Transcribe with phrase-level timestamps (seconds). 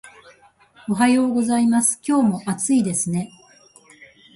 [0.89, 2.01] おはようございます。
[2.03, 3.29] 今日も暑いですね